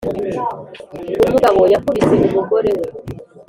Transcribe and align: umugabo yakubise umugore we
umugabo 1.25 1.59
yakubise 1.73 2.09
umugore 2.27 2.71
we 2.77 2.85